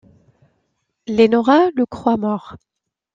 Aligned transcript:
Lenora 1.07 1.69
le 1.75 1.85
croit 1.85 2.17
mort. 2.17 2.57